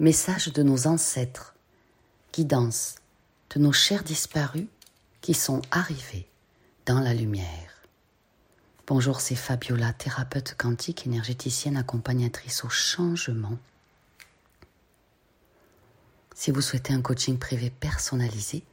Message 0.00 0.52
de 0.52 0.64
nos 0.64 0.88
ancêtres, 0.88 1.54
guidance 2.32 2.96
de 3.54 3.60
nos 3.60 3.70
chers 3.70 4.02
disparus 4.02 4.66
qui 5.20 5.34
sont 5.34 5.62
arrivés 5.70 6.28
dans 6.84 6.98
la 6.98 7.14
lumière. 7.14 7.86
Bonjour, 8.88 9.20
c'est 9.20 9.36
Fabiola, 9.36 9.92
thérapeute 9.92 10.56
quantique, 10.58 11.06
énergéticienne 11.06 11.76
accompagnatrice 11.76 12.64
au 12.64 12.68
changement. 12.68 13.56
Si 16.34 16.50
vous 16.50 16.60
souhaitez 16.60 16.92
un 16.92 17.00
coaching 17.00 17.38
privé 17.38 17.70
personnalisé, 17.70 18.64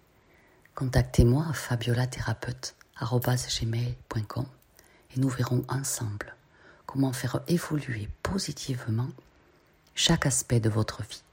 contactez-moi 0.74 1.46
à 1.48 1.54
fabiolathérapeute.com 1.54 4.46
et 5.16 5.20
nous 5.20 5.30
verrons 5.30 5.64
ensemble 5.70 6.36
comment 6.88 7.14
faire 7.14 7.42
évoluer 7.48 8.10
positivement 8.24 9.10
chaque 9.96 10.26
aspect 10.26 10.60
de 10.60 10.70
votre 10.70 11.04
vie. 11.04 11.24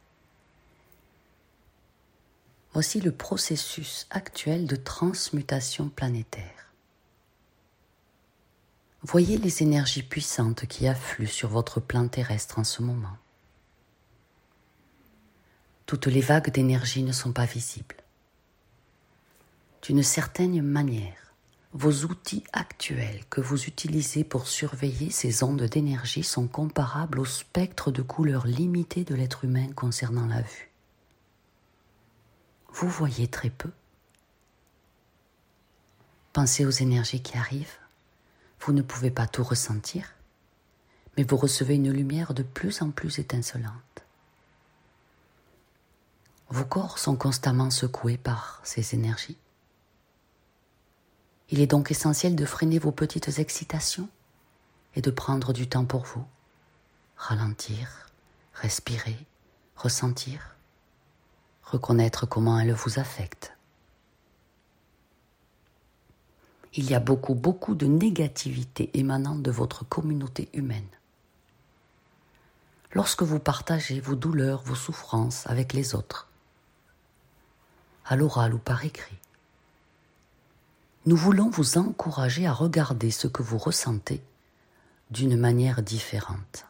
Voici 2.72 3.00
le 3.00 3.12
processus 3.12 4.06
actuel 4.10 4.66
de 4.66 4.76
transmutation 4.76 5.88
planétaire. 5.88 6.72
Voyez 9.02 9.38
les 9.38 9.62
énergies 9.62 10.02
puissantes 10.02 10.66
qui 10.66 10.86
affluent 10.86 11.26
sur 11.26 11.48
votre 11.48 11.80
plan 11.80 12.08
terrestre 12.08 12.58
en 12.58 12.64
ce 12.64 12.82
moment. 12.82 13.16
Toutes 15.86 16.06
les 16.06 16.20
vagues 16.20 16.50
d'énergie 16.50 17.02
ne 17.02 17.12
sont 17.12 17.32
pas 17.32 17.46
visibles. 17.46 17.96
D'une 19.82 20.02
certaine 20.02 20.60
manière, 20.60 21.27
vos 21.78 22.06
outils 22.06 22.42
actuels 22.52 23.24
que 23.30 23.40
vous 23.40 23.66
utilisez 23.66 24.24
pour 24.24 24.48
surveiller 24.48 25.12
ces 25.12 25.44
ondes 25.44 25.62
d'énergie 25.62 26.24
sont 26.24 26.48
comparables 26.48 27.20
au 27.20 27.24
spectre 27.24 27.92
de 27.92 28.02
couleurs 28.02 28.48
limitées 28.48 29.04
de 29.04 29.14
l'être 29.14 29.44
humain 29.44 29.68
concernant 29.76 30.26
la 30.26 30.42
vue. 30.42 30.72
Vous 32.72 32.88
voyez 32.88 33.28
très 33.28 33.50
peu. 33.50 33.70
Pensez 36.32 36.66
aux 36.66 36.70
énergies 36.70 37.22
qui 37.22 37.38
arrivent. 37.38 37.78
Vous 38.60 38.72
ne 38.72 38.82
pouvez 38.82 39.12
pas 39.12 39.28
tout 39.28 39.44
ressentir, 39.44 40.14
mais 41.16 41.22
vous 41.22 41.36
recevez 41.36 41.76
une 41.76 41.92
lumière 41.92 42.34
de 42.34 42.42
plus 42.42 42.82
en 42.82 42.90
plus 42.90 43.20
étincelante. 43.20 44.02
Vos 46.48 46.64
corps 46.64 46.98
sont 46.98 47.14
constamment 47.14 47.70
secoués 47.70 48.18
par 48.18 48.60
ces 48.64 48.96
énergies. 48.96 49.38
Il 51.50 51.60
est 51.60 51.66
donc 51.66 51.90
essentiel 51.90 52.36
de 52.36 52.44
freiner 52.44 52.78
vos 52.78 52.92
petites 52.92 53.38
excitations 53.38 54.08
et 54.94 55.00
de 55.00 55.10
prendre 55.10 55.52
du 55.52 55.68
temps 55.68 55.86
pour 55.86 56.04
vous. 56.04 56.24
Ralentir, 57.16 58.10
respirer, 58.52 59.16
ressentir, 59.76 60.56
reconnaître 61.62 62.26
comment 62.26 62.58
elles 62.58 62.72
vous 62.72 62.98
affectent. 62.98 63.52
Il 66.74 66.90
y 66.90 66.94
a 66.94 67.00
beaucoup, 67.00 67.34
beaucoup 67.34 67.74
de 67.74 67.86
négativité 67.86 68.90
émanant 68.94 69.34
de 69.34 69.50
votre 69.50 69.84
communauté 69.84 70.50
humaine. 70.52 70.86
Lorsque 72.92 73.22
vous 73.22 73.38
partagez 73.38 74.00
vos 74.00 74.14
douleurs, 74.14 74.62
vos 74.62 74.74
souffrances 74.74 75.46
avec 75.46 75.72
les 75.72 75.94
autres, 75.94 76.28
à 78.04 78.16
l'oral 78.16 78.54
ou 78.54 78.58
par 78.58 78.84
écrit, 78.84 79.18
nous 81.08 81.16
voulons 81.16 81.48
vous 81.48 81.78
encourager 81.78 82.46
à 82.46 82.52
regarder 82.52 83.10
ce 83.10 83.28
que 83.28 83.42
vous 83.42 83.56
ressentez 83.56 84.22
d'une 85.10 85.38
manière 85.38 85.82
différente. 85.82 86.66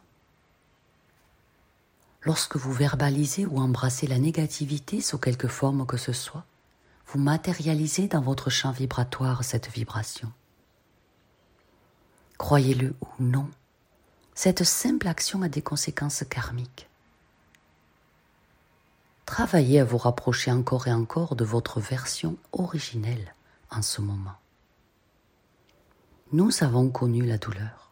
Lorsque 2.21 2.55
vous 2.55 2.71
verbalisez 2.71 3.45
ou 3.45 3.57
embrassez 3.57 4.07
la 4.07 4.17
négativité 4.17 5.01
sous 5.01 5.17
quelque 5.17 5.49
forme 5.49 5.85
que 5.85 5.97
ce 5.97 6.13
soit, 6.13 6.45
vous 7.07 7.19
matérialisez 7.19 8.07
dans 8.07 8.21
votre 8.21 8.49
champ 8.49 8.71
vibratoire 8.71 9.43
cette 9.43 9.69
vibration. 9.69 10.31
Croyez-le 12.37 12.95
ou 13.01 13.07
non, 13.19 13.49
cette 14.35 14.63
simple 14.63 15.09
action 15.09 15.41
a 15.41 15.49
des 15.49 15.61
conséquences 15.61 16.23
karmiques. 16.29 16.87
Travaillez 19.25 19.81
à 19.81 19.83
vous 19.83 19.97
rapprocher 19.97 20.49
encore 20.49 20.87
et 20.87 20.93
encore 20.93 21.35
de 21.35 21.43
votre 21.43 21.81
version 21.81 22.37
originelle 22.53 23.33
en 23.71 23.81
ce 23.81 24.01
moment. 24.01 24.35
Nous 26.31 26.63
avons 26.63 26.89
connu 26.89 27.25
la 27.25 27.37
douleur, 27.37 27.91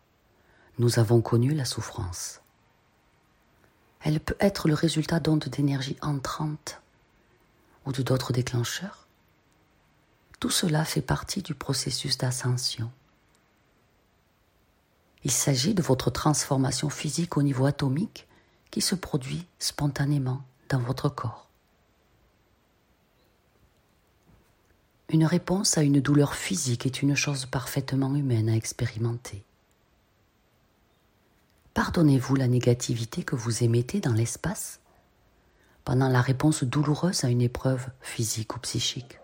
nous 0.78 1.00
avons 1.00 1.22
connu 1.22 1.54
la 1.54 1.66
souffrance. 1.66 2.42
Elle 4.02 4.20
peut 4.20 4.38
être 4.40 4.68
le 4.68 4.74
résultat 4.74 5.20
d'ondes 5.20 5.46
d'énergie 5.50 5.98
entrantes 6.02 6.82
ou 7.86 7.92
de 7.92 8.04
d'autres 8.04 8.32
déclencheurs. 8.32 9.08
Tout 10.40 10.52
cela 10.52 10.86
fait 10.86 11.02
partie 11.02 11.42
du 11.42 11.56
processus 11.56 12.18
d'ascension. 12.18 12.92
Il 15.24 15.32
s'agit 15.32 15.74
de 15.74 15.82
votre 15.82 16.12
transformation 16.12 16.90
physique 16.90 17.38
au 17.38 17.42
niveau 17.42 17.66
atomique 17.66 18.28
qui 18.70 18.82
se 18.82 18.96
produit 18.96 19.46
spontanément 19.58 20.44
dans 20.70 20.80
votre 20.80 21.10
corps. 21.10 21.47
Une 25.10 25.26
réponse 25.26 25.78
à 25.78 25.84
une 25.84 26.02
douleur 26.02 26.36
physique 26.36 26.86
est 26.86 27.02
une 27.02 27.16
chose 27.16 27.46
parfaitement 27.46 28.14
humaine 28.14 28.50
à 28.50 28.56
expérimenter. 28.56 29.46
Pardonnez-vous 31.74 32.36
la 32.36 32.50
négativité 32.50 33.24
que 33.24 33.38
vous 33.38 33.64
émettez 33.64 34.02
dans 34.02 34.14
l'espace 34.14 34.82
pendant 35.86 36.10
la 36.10 36.20
réponse 36.20 36.66
douloureuse 36.66 37.24
à 37.24 37.30
une 37.30 37.42
épreuve 37.42 37.88
physique 38.02 38.58
ou 38.58 38.60
psychique. 38.60 39.20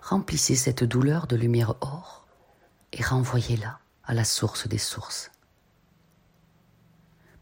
Remplissez 0.00 0.56
cette 0.56 0.84
douleur 0.84 1.26
de 1.26 1.36
lumière 1.36 1.74
or 1.82 2.26
et 2.94 3.02
renvoyez-la 3.02 3.80
à 4.04 4.14
la 4.14 4.24
source 4.24 4.66
des 4.66 4.78
sources. 4.78 5.30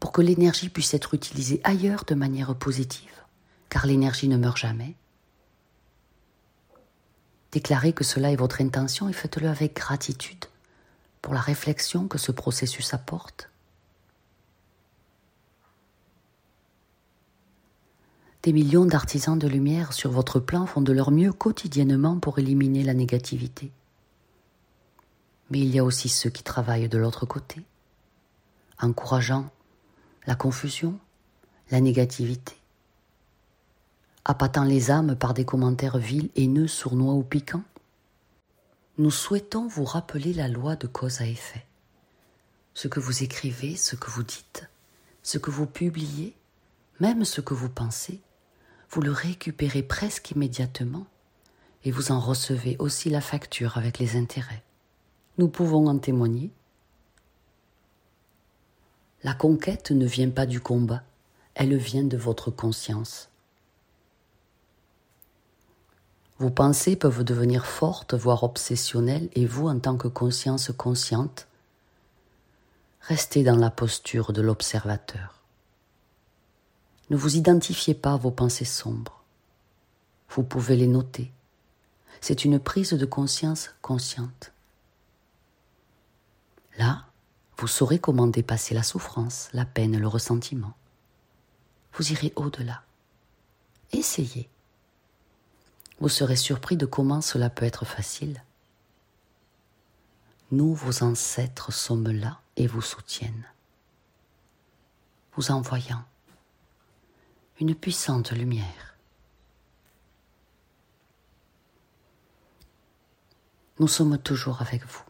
Pour 0.01 0.11
que 0.11 0.21
l'énergie 0.21 0.67
puisse 0.67 0.93
être 0.93 1.13
utilisée 1.13 1.61
ailleurs 1.63 2.03
de 2.03 2.15
manière 2.15 2.53
positive, 2.55 3.23
car 3.69 3.85
l'énergie 3.85 4.27
ne 4.27 4.35
meurt 4.35 4.57
jamais, 4.57 4.97
Déclarez 7.55 7.93
que 7.93 8.03
cela 8.03 8.33
est 8.33 8.35
votre 8.35 8.59
intention 8.59 9.07
et 9.07 9.13
faites-le 9.13 9.47
avec 9.47 9.77
gratitude 9.77 10.43
pour 11.21 11.33
la 11.33 11.39
réflexion 11.39 12.09
que 12.09 12.17
ce 12.17 12.33
processus 12.33 12.93
apporte. 12.93 13.49
Des 18.43 18.51
millions 18.51 18.83
d'artisans 18.83 19.39
de 19.39 19.47
lumière 19.47 19.93
sur 19.93 20.11
votre 20.11 20.41
plan 20.41 20.65
font 20.65 20.81
de 20.81 20.91
leur 20.91 21.11
mieux 21.11 21.31
quotidiennement 21.31 22.19
pour 22.19 22.39
éliminer 22.39 22.83
la 22.83 22.93
négativité. 22.93 23.71
Mais 25.49 25.59
il 25.59 25.73
y 25.73 25.79
a 25.79 25.85
aussi 25.85 26.09
ceux 26.09 26.29
qui 26.29 26.43
travaillent 26.43 26.89
de 26.89 26.97
l'autre 26.97 27.25
côté, 27.25 27.61
encourageant 28.81 29.49
la 30.27 30.35
confusion, 30.35 30.99
la 31.71 31.79
négativité, 31.79 32.57
appâtant 34.25 34.63
les 34.63 34.89
âmes 34.89 35.15
par 35.15 35.35
des 35.35 35.45
commentaires 35.45 35.99
vils, 35.99 36.29
haineux, 36.35 36.67
sournois 36.67 37.13
ou 37.13 37.23
piquants 37.23 37.63
Nous 38.97 39.11
souhaitons 39.11 39.67
vous 39.67 39.85
rappeler 39.85 40.33
la 40.33 40.47
loi 40.47 40.75
de 40.75 40.87
cause 40.87 41.21
à 41.21 41.27
effet. 41.27 41.65
Ce 42.73 42.87
que 42.87 42.99
vous 42.99 43.23
écrivez, 43.23 43.75
ce 43.75 43.95
que 43.95 44.09
vous 44.09 44.23
dites, 44.23 44.67
ce 45.21 45.37
que 45.37 45.51
vous 45.51 45.67
publiez, 45.67 46.35
même 46.99 47.23
ce 47.23 47.39
que 47.39 47.53
vous 47.53 47.69
pensez, 47.69 48.19
vous 48.89 49.01
le 49.01 49.11
récupérez 49.11 49.83
presque 49.83 50.31
immédiatement 50.31 51.05
et 51.83 51.91
vous 51.91 52.11
en 52.11 52.19
recevez 52.19 52.75
aussi 52.79 53.11
la 53.11 53.21
facture 53.21 53.77
avec 53.77 53.99
les 53.99 54.15
intérêts. 54.15 54.63
Nous 55.37 55.49
pouvons 55.49 55.87
en 55.87 55.99
témoigner. 55.99 56.49
La 59.23 59.33
conquête 59.33 59.91
ne 59.91 60.05
vient 60.05 60.29
pas 60.29 60.45
du 60.45 60.59
combat, 60.59 61.03
elle 61.53 61.75
vient 61.77 62.03
de 62.03 62.17
votre 62.17 62.49
conscience. 62.49 63.29
Vos 66.37 66.49
pensées 66.49 66.95
peuvent 66.95 67.23
devenir 67.23 67.65
fortes, 67.65 68.13
voire 68.13 68.43
obsessionnelles, 68.43 69.29
et 69.33 69.45
vous, 69.45 69.67
en 69.67 69.79
tant 69.79 69.95
que 69.95 70.09
conscience 70.09 70.71
consciente, 70.75 71.47
restez 73.01 73.43
dans 73.43 73.55
la 73.55 73.69
posture 73.69 74.33
de 74.33 74.41
l'observateur. 74.41 75.41
Ne 77.09 77.15
vous 77.15 77.37
identifiez 77.37 77.93
pas 77.93 78.13
à 78.13 78.17
vos 78.17 78.31
pensées 78.31 78.65
sombres. 78.65 79.23
Vous 80.29 80.43
pouvez 80.43 80.75
les 80.75 80.87
noter. 80.87 81.31
C'est 82.19 82.43
une 82.43 82.59
prise 82.59 82.91
de 82.91 83.05
conscience 83.05 83.69
consciente. 83.81 84.51
Là, 86.77 87.05
vous 87.57 87.67
saurez 87.67 87.99
comment 87.99 88.27
dépasser 88.27 88.73
la 88.73 88.83
souffrance, 88.83 89.49
la 89.53 89.65
peine, 89.65 89.97
le 89.97 90.07
ressentiment. 90.07 90.73
Vous 91.93 92.11
irez 92.11 92.33
au-delà. 92.35 92.83
Essayez. 93.93 94.49
Vous 95.99 96.09
serez 96.09 96.35
surpris 96.35 96.77
de 96.77 96.85
comment 96.85 97.21
cela 97.21 97.49
peut 97.49 97.65
être 97.65 97.85
facile. 97.85 98.43
Nous, 100.51 100.73
vos 100.73 101.03
ancêtres, 101.03 101.71
sommes 101.71 102.11
là 102.11 102.39
et 102.57 102.67
vous 102.67 102.81
soutiennent. 102.81 103.47
vous 105.35 105.51
envoyant 105.51 106.03
une 107.59 107.75
puissante 107.75 108.31
lumière. 108.31 108.95
Nous 113.79 113.87
sommes 113.89 114.17
toujours 114.17 114.61
avec 114.61 114.85
vous, 114.85 115.03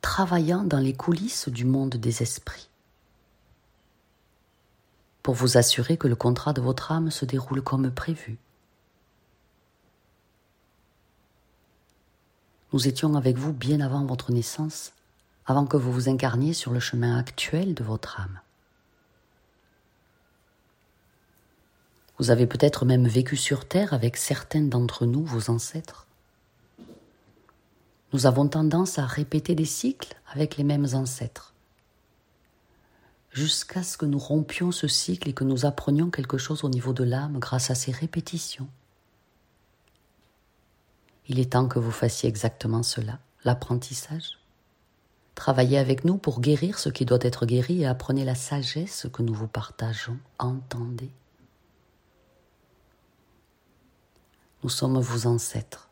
travaillant 0.00 0.62
dans 0.64 0.78
les 0.78 0.94
coulisses 0.94 1.48
du 1.48 1.66
monde 1.66 1.96
des 1.96 2.22
esprits, 2.22 2.70
pour 5.22 5.34
vous 5.34 5.58
assurer 5.58 5.98
que 5.98 6.08
le 6.08 6.16
contrat 6.16 6.54
de 6.54 6.62
votre 6.62 6.92
âme 6.92 7.10
se 7.10 7.26
déroule 7.26 7.62
comme 7.62 7.90
prévu. 7.90 8.38
Nous 12.74 12.88
étions 12.88 13.14
avec 13.14 13.36
vous 13.36 13.52
bien 13.52 13.80
avant 13.80 14.04
votre 14.04 14.32
naissance, 14.32 14.94
avant 15.46 15.64
que 15.64 15.76
vous 15.76 15.92
vous 15.92 16.08
incarniez 16.08 16.52
sur 16.54 16.72
le 16.72 16.80
chemin 16.80 17.16
actuel 17.16 17.72
de 17.72 17.84
votre 17.84 18.18
âme. 18.18 18.40
Vous 22.18 22.32
avez 22.32 22.48
peut-être 22.48 22.84
même 22.84 23.06
vécu 23.06 23.36
sur 23.36 23.68
Terre 23.68 23.94
avec 23.94 24.16
certains 24.16 24.62
d'entre 24.62 25.06
nous, 25.06 25.24
vos 25.24 25.50
ancêtres. 25.50 26.08
Nous 28.12 28.26
avons 28.26 28.48
tendance 28.48 28.98
à 28.98 29.06
répéter 29.06 29.54
des 29.54 29.66
cycles 29.66 30.16
avec 30.32 30.56
les 30.56 30.64
mêmes 30.64 30.88
ancêtres, 30.94 31.54
jusqu'à 33.30 33.84
ce 33.84 33.96
que 33.96 34.06
nous 34.06 34.18
rompions 34.18 34.72
ce 34.72 34.88
cycle 34.88 35.28
et 35.28 35.32
que 35.32 35.44
nous 35.44 35.64
apprenions 35.64 36.10
quelque 36.10 36.38
chose 36.38 36.64
au 36.64 36.68
niveau 36.68 36.92
de 36.92 37.04
l'âme 37.04 37.38
grâce 37.38 37.70
à 37.70 37.76
ces 37.76 37.92
répétitions. 37.92 38.66
Il 41.26 41.38
est 41.38 41.52
temps 41.52 41.68
que 41.68 41.78
vous 41.78 41.90
fassiez 41.90 42.28
exactement 42.28 42.82
cela, 42.82 43.18
l'apprentissage. 43.44 44.38
Travaillez 45.34 45.78
avec 45.78 46.04
nous 46.04 46.16
pour 46.16 46.40
guérir 46.40 46.78
ce 46.78 46.90
qui 46.90 47.04
doit 47.04 47.18
être 47.22 47.46
guéri 47.46 47.82
et 47.82 47.86
apprenez 47.86 48.24
la 48.24 48.34
sagesse 48.34 49.06
que 49.12 49.22
nous 49.22 49.34
vous 49.34 49.48
partageons. 49.48 50.18
Entendez. 50.38 51.10
Nous 54.62 54.68
sommes 54.68 54.98
vos 54.98 55.26
ancêtres, 55.26 55.90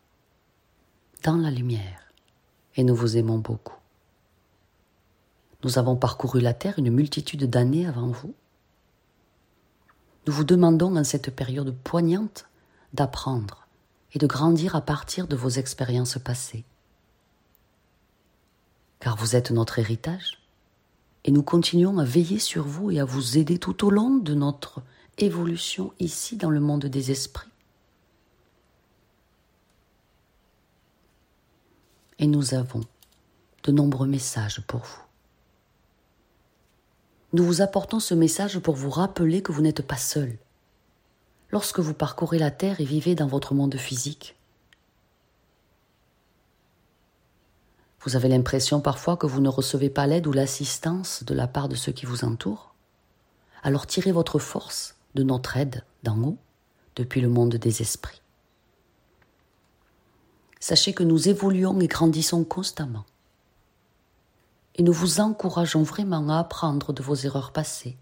dans 1.24 1.36
la 1.36 1.50
lumière, 1.50 2.12
et 2.76 2.84
nous 2.84 2.94
vous 2.94 3.16
aimons 3.16 3.38
beaucoup. 3.38 3.76
Nous 5.64 5.78
avons 5.78 5.96
parcouru 5.96 6.40
la 6.40 6.54
Terre 6.54 6.78
une 6.78 6.90
multitude 6.90 7.44
d'années 7.44 7.86
avant 7.86 8.08
vous. 8.08 8.34
Nous 10.26 10.32
vous 10.32 10.44
demandons 10.44 10.96
en 10.96 11.04
cette 11.04 11.34
période 11.34 11.74
poignante 11.84 12.46
d'apprendre 12.92 13.61
et 14.14 14.18
de 14.18 14.26
grandir 14.26 14.76
à 14.76 14.80
partir 14.80 15.26
de 15.26 15.36
vos 15.36 15.48
expériences 15.48 16.18
passées. 16.18 16.64
Car 19.00 19.16
vous 19.16 19.36
êtes 19.36 19.50
notre 19.50 19.78
héritage, 19.78 20.38
et 21.24 21.30
nous 21.30 21.42
continuons 21.42 21.98
à 21.98 22.04
veiller 22.04 22.38
sur 22.38 22.64
vous 22.64 22.90
et 22.90 23.00
à 23.00 23.04
vous 23.04 23.38
aider 23.38 23.58
tout 23.58 23.86
au 23.86 23.90
long 23.90 24.16
de 24.16 24.34
notre 24.34 24.82
évolution 25.18 25.92
ici 26.00 26.36
dans 26.36 26.50
le 26.50 26.60
monde 26.60 26.86
des 26.86 27.10
esprits. 27.10 27.52
et 32.22 32.28
nous 32.28 32.54
avons 32.54 32.82
de 33.64 33.72
nombreux 33.72 34.06
messages 34.06 34.60
pour 34.68 34.80
vous. 34.80 35.02
Nous 37.32 37.42
vous 37.42 37.62
apportons 37.62 37.98
ce 37.98 38.14
message 38.14 38.60
pour 38.60 38.76
vous 38.76 38.90
rappeler 38.90 39.42
que 39.42 39.50
vous 39.50 39.60
n'êtes 39.60 39.84
pas 39.84 39.96
seul. 39.96 40.38
Lorsque 41.52 41.80
vous 41.80 41.92
parcourez 41.92 42.38
la 42.38 42.50
Terre 42.50 42.80
et 42.80 42.84
vivez 42.84 43.14
dans 43.14 43.26
votre 43.26 43.54
monde 43.54 43.76
physique, 43.76 44.36
vous 48.00 48.16
avez 48.16 48.28
l'impression 48.28 48.80
parfois 48.80 49.18
que 49.18 49.26
vous 49.26 49.42
ne 49.42 49.50
recevez 49.50 49.90
pas 49.90 50.06
l'aide 50.06 50.26
ou 50.26 50.32
l'assistance 50.32 51.24
de 51.24 51.34
la 51.34 51.46
part 51.46 51.68
de 51.68 51.74
ceux 51.74 51.92
qui 51.92 52.06
vous 52.06 52.24
entourent. 52.24 52.74
Alors 53.62 53.86
tirez 53.86 54.12
votre 54.12 54.38
force 54.38 54.96
de 55.14 55.22
notre 55.22 55.58
aide 55.58 55.84
d'en 56.02 56.18
haut, 56.22 56.38
depuis 56.96 57.20
le 57.20 57.28
monde 57.28 57.56
des 57.56 57.82
esprits. 57.82 58.22
Sachez 60.58 60.94
que 60.94 61.02
nous 61.02 61.28
évoluons 61.28 61.78
et 61.80 61.86
grandissons 61.86 62.44
constamment. 62.44 63.04
Et 64.76 64.82
nous 64.82 64.92
vous 64.92 65.20
encourageons 65.20 65.82
vraiment 65.82 66.30
à 66.30 66.38
apprendre 66.38 66.94
de 66.94 67.02
vos 67.02 67.14
erreurs 67.14 67.52
passées. 67.52 67.98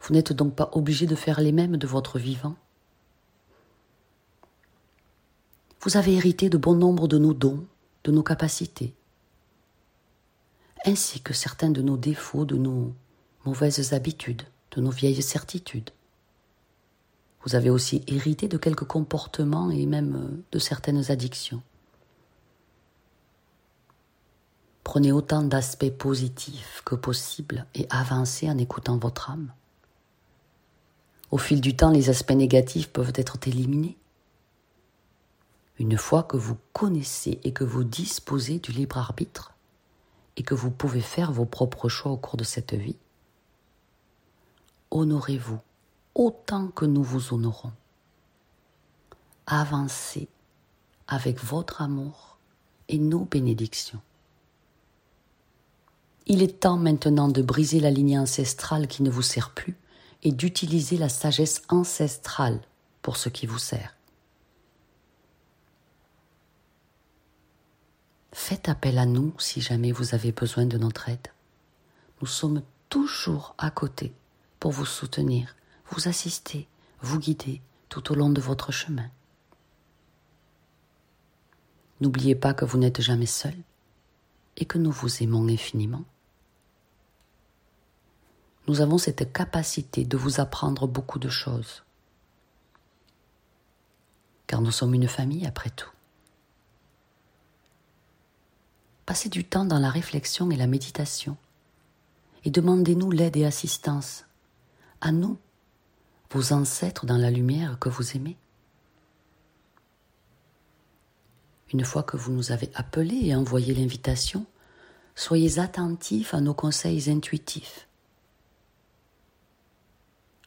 Vous 0.00 0.14
n'êtes 0.14 0.32
donc 0.32 0.54
pas 0.54 0.70
obligé 0.72 1.06
de 1.06 1.14
faire 1.14 1.40
les 1.40 1.52
mêmes 1.52 1.76
de 1.76 1.86
votre 1.86 2.18
vivant. 2.18 2.56
Vous 5.82 5.96
avez 5.96 6.14
hérité 6.14 6.48
de 6.50 6.58
bon 6.58 6.74
nombre 6.74 7.08
de 7.08 7.18
nos 7.18 7.34
dons, 7.34 7.66
de 8.04 8.12
nos 8.12 8.22
capacités, 8.22 8.94
ainsi 10.84 11.20
que 11.20 11.32
certains 11.32 11.70
de 11.70 11.82
nos 11.82 11.96
défauts, 11.96 12.44
de 12.44 12.56
nos 12.56 12.94
mauvaises 13.44 13.92
habitudes, 13.92 14.42
de 14.72 14.80
nos 14.80 14.90
vieilles 14.90 15.22
certitudes. 15.22 15.90
Vous 17.44 17.54
avez 17.54 17.70
aussi 17.70 18.02
hérité 18.06 18.48
de 18.48 18.58
quelques 18.58 18.84
comportements 18.84 19.70
et 19.70 19.86
même 19.86 20.16
euh, 20.16 20.44
de 20.52 20.58
certaines 20.58 21.10
addictions. 21.10 21.62
Prenez 24.84 25.12
autant 25.12 25.42
d'aspects 25.42 25.90
positifs 25.90 26.82
que 26.84 26.94
possible 26.94 27.66
et 27.74 27.86
avancez 27.90 28.50
en 28.50 28.58
écoutant 28.58 28.98
votre 28.98 29.30
âme. 29.30 29.52
Au 31.30 31.38
fil 31.38 31.60
du 31.60 31.76
temps, 31.76 31.90
les 31.90 32.10
aspects 32.10 32.32
négatifs 32.32 32.88
peuvent 32.88 33.12
être 33.14 33.38
éliminés. 33.46 33.96
Une 35.78 35.96
fois 35.96 36.22
que 36.22 36.36
vous 36.36 36.56
connaissez 36.72 37.40
et 37.44 37.52
que 37.52 37.64
vous 37.64 37.84
disposez 37.84 38.58
du 38.58 38.72
libre 38.72 38.98
arbitre 38.98 39.54
et 40.36 40.42
que 40.42 40.54
vous 40.54 40.70
pouvez 40.70 41.00
faire 41.00 41.32
vos 41.32 41.46
propres 41.46 41.88
choix 41.88 42.12
au 42.12 42.16
cours 42.16 42.36
de 42.36 42.44
cette 42.44 42.74
vie, 42.74 42.96
honorez-vous 44.90 45.58
autant 46.14 46.68
que 46.68 46.84
nous 46.84 47.02
vous 47.02 47.32
honorons. 47.32 47.72
Avancez 49.46 50.28
avec 51.06 51.42
votre 51.42 51.80
amour 51.80 52.38
et 52.88 52.98
nos 52.98 53.24
bénédictions. 53.24 54.00
Il 56.26 56.42
est 56.42 56.60
temps 56.60 56.76
maintenant 56.76 57.28
de 57.28 57.42
briser 57.42 57.80
la 57.80 57.90
lignée 57.90 58.18
ancestrale 58.18 58.86
qui 58.86 59.02
ne 59.02 59.10
vous 59.10 59.22
sert 59.22 59.50
plus 59.50 59.76
et 60.22 60.32
d'utiliser 60.32 60.96
la 60.96 61.08
sagesse 61.08 61.62
ancestrale 61.68 62.60
pour 63.02 63.16
ce 63.16 63.28
qui 63.28 63.46
vous 63.46 63.58
sert. 63.58 63.94
Faites 68.32 68.68
appel 68.68 68.98
à 68.98 69.06
nous 69.06 69.34
si 69.38 69.60
jamais 69.60 69.92
vous 69.92 70.14
avez 70.14 70.32
besoin 70.32 70.66
de 70.66 70.78
notre 70.78 71.08
aide. 71.08 71.28
Nous 72.20 72.26
sommes 72.26 72.62
toujours 72.88 73.54
à 73.58 73.70
côté 73.70 74.12
pour 74.58 74.72
vous 74.72 74.86
soutenir 74.86 75.54
vous 75.90 76.08
assister, 76.08 76.68
vous 77.02 77.18
guider 77.18 77.60
tout 77.88 78.12
au 78.12 78.14
long 78.14 78.30
de 78.30 78.40
votre 78.40 78.72
chemin. 78.72 79.08
N'oubliez 82.00 82.34
pas 82.34 82.54
que 82.54 82.64
vous 82.64 82.78
n'êtes 82.78 83.00
jamais 83.00 83.26
seul 83.26 83.54
et 84.56 84.64
que 84.64 84.78
nous 84.78 84.92
vous 84.92 85.22
aimons 85.22 85.48
infiniment. 85.48 86.04
Nous 88.70 88.80
avons 88.80 88.98
cette 88.98 89.32
capacité 89.32 90.04
de 90.04 90.16
vous 90.16 90.38
apprendre 90.38 90.86
beaucoup 90.86 91.18
de 91.18 91.28
choses, 91.28 91.82
car 94.46 94.60
nous 94.60 94.70
sommes 94.70 94.94
une 94.94 95.08
famille 95.08 95.44
après 95.44 95.70
tout. 95.70 95.90
Passez 99.06 99.28
du 99.28 99.42
temps 99.42 99.64
dans 99.64 99.80
la 99.80 99.90
réflexion 99.90 100.52
et 100.52 100.56
la 100.56 100.68
méditation 100.68 101.36
et 102.44 102.52
demandez-nous 102.52 103.10
l'aide 103.10 103.36
et 103.36 103.44
assistance 103.44 104.24
à 105.00 105.10
nous 105.10 105.36
vos 106.30 106.52
ancêtres 106.52 107.06
dans 107.06 107.18
la 107.18 107.32
lumière 107.32 107.76
que 107.80 107.88
vous 107.88 108.16
aimez. 108.16 108.36
Une 111.72 111.84
fois 111.84 112.04
que 112.04 112.16
vous 112.16 112.30
nous 112.30 112.52
avez 112.52 112.70
appelés 112.76 113.22
et 113.24 113.34
envoyé 113.34 113.74
l'invitation, 113.74 114.46
soyez 115.16 115.58
attentifs 115.58 116.34
à 116.34 116.40
nos 116.40 116.54
conseils 116.54 117.10
intuitifs. 117.10 117.88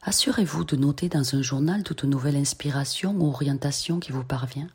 Assurez-vous 0.06 0.64
de 0.64 0.76
noter 0.76 1.08
dans 1.08 1.34
un 1.34 1.40
journal 1.40 1.82
toute 1.82 2.04
nouvelle 2.04 2.36
inspiration 2.36 3.12
ou 3.16 3.28
orientation 3.28 4.00
qui 4.00 4.12
vous 4.12 4.22
parvient. 4.22 4.68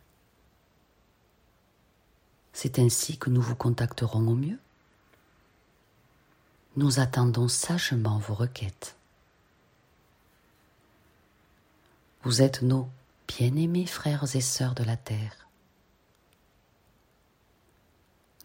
C'est 2.51 2.79
ainsi 2.79 3.17
que 3.17 3.29
nous 3.29 3.41
vous 3.41 3.55
contacterons 3.55 4.27
au 4.27 4.33
mieux. 4.33 4.57
Nous 6.77 7.00
attendons 7.00 7.48
sagement 7.48 8.17
vos 8.17 8.33
requêtes. 8.33 8.95
Vous 12.24 12.41
êtes 12.41 12.63
nos 12.63 12.89
bien-aimés 13.27 13.86
frères 13.86 14.36
et 14.36 14.41
sœurs 14.41 14.74
de 14.74 14.83
la 14.83 14.98
terre. 14.98 15.48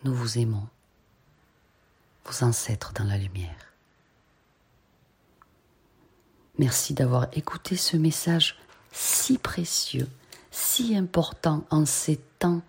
Nous 0.04 0.14
vous 0.14 0.38
aimons, 0.38 0.68
vos 2.26 2.44
ancêtres 2.44 2.92
dans 2.92 3.04
la 3.04 3.16
lumière. 3.16 3.73
Merci 6.58 6.94
d'avoir 6.94 7.26
écouté 7.32 7.76
ce 7.76 7.96
message 7.96 8.56
si 8.92 9.38
précieux, 9.38 10.08
si 10.50 10.96
important 10.96 11.64
en 11.70 11.84
ces 11.84 12.16
temps 12.38 12.62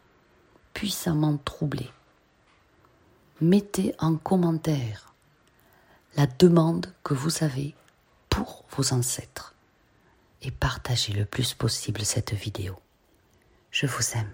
puissamment 0.73 1.37
troublés. 1.37 1.91
Mettez 3.41 3.93
en 3.99 4.15
commentaire 4.15 5.13
la 6.15 6.25
demande 6.25 6.93
que 7.03 7.13
vous 7.13 7.43
avez 7.43 7.75
pour 8.29 8.65
vos 8.71 8.93
ancêtres 8.93 9.53
et 10.41 10.51
partagez 10.51 11.13
le 11.13 11.25
plus 11.25 11.53
possible 11.53 12.03
cette 12.05 12.33
vidéo. 12.33 12.75
Je 13.71 13.85
vous 13.87 14.13
aime. 14.15 14.31